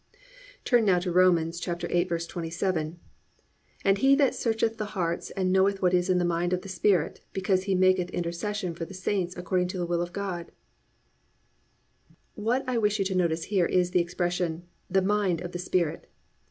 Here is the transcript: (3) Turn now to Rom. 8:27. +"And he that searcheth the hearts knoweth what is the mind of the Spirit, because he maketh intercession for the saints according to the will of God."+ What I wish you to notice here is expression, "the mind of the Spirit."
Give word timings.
(3) 0.13 0.19
Turn 0.79 0.85
now 0.85 0.97
to 0.97 1.11
Rom. 1.11 1.35
8:27. 1.35 2.95
+"And 3.85 3.97
he 3.99 4.15
that 4.15 4.33
searcheth 4.33 4.77
the 4.77 4.85
hearts 4.97 5.31
knoweth 5.37 5.83
what 5.83 5.93
is 5.93 6.07
the 6.07 6.25
mind 6.25 6.53
of 6.53 6.63
the 6.63 6.69
Spirit, 6.69 7.21
because 7.33 7.65
he 7.65 7.75
maketh 7.75 8.09
intercession 8.09 8.73
for 8.73 8.83
the 8.85 8.95
saints 8.95 9.37
according 9.37 9.67
to 9.67 9.77
the 9.77 9.85
will 9.85 10.01
of 10.01 10.11
God."+ 10.11 10.51
What 12.33 12.63
I 12.67 12.79
wish 12.79 12.97
you 12.97 13.05
to 13.05 13.13
notice 13.15 13.43
here 13.43 13.67
is 13.67 13.91
expression, 13.93 14.63
"the 14.89 15.03
mind 15.03 15.39
of 15.39 15.51
the 15.51 15.59
Spirit." 15.59 16.07